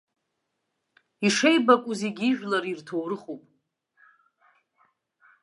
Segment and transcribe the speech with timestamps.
[1.25, 3.41] Ишеибакәу зегь ижәлар ирҭоурыхуп.